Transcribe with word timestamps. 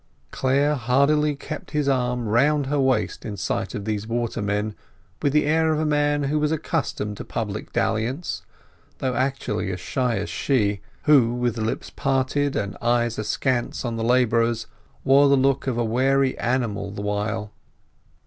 Clare 0.31 0.73
hardily 0.73 1.35
kept 1.35 1.69
his 1.77 1.87
arm 1.87 2.27
round 2.27 2.65
her 2.65 2.79
waist 2.79 3.23
in 3.23 3.37
sight 3.37 3.75
of 3.75 3.85
these 3.85 4.07
watermen, 4.07 4.73
with 5.21 5.31
the 5.31 5.45
air 5.45 5.71
of 5.71 5.79
a 5.79 5.85
man 5.85 6.23
who 6.23 6.39
was 6.39 6.51
accustomed 6.51 7.17
to 7.17 7.23
public 7.23 7.71
dalliance, 7.71 8.41
though 8.97 9.13
actually 9.13 9.71
as 9.71 9.79
shy 9.79 10.15
as 10.17 10.27
she 10.27 10.81
who, 11.03 11.35
with 11.35 11.59
lips 11.59 11.91
parted 11.91 12.55
and 12.55 12.75
eyes 12.81 13.19
askance 13.19 13.85
on 13.85 13.95
the 13.95 14.03
labourers, 14.03 14.65
wore 15.03 15.29
the 15.29 15.37
look 15.37 15.67
of 15.67 15.77
a 15.77 15.85
wary 15.85 16.35
animal 16.39 16.89
the 16.89 17.03
while. 17.03 17.51